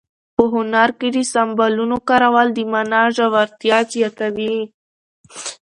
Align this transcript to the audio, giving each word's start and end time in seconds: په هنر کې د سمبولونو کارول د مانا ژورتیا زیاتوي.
په 0.35 0.43
هنر 0.53 0.89
کې 0.99 1.07
د 1.15 1.17
سمبولونو 1.33 1.97
کارول 2.09 2.47
د 2.53 2.59
مانا 2.71 3.03
ژورتیا 3.15 3.77
زیاتوي. 3.91 4.55